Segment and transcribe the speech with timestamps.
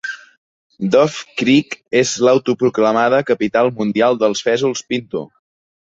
[0.95, 5.23] Dove Creek és l'autoproclamada Capital Mundial dels Fesols Pinto.